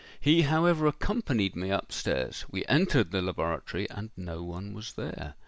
He 0.19 0.41
however 0.41 0.87
accompanied 0.87 1.55
me 1.55 1.69
up 1.69 1.91
stairs: 1.91 2.45
we 2.49 2.65
entered 2.65 3.11
the 3.11 3.21
laboratory, 3.21 3.87
and 3.91 4.09
no 4.17 4.41
one 4.41 4.73
was 4.73 4.93
there. 4.93 5.35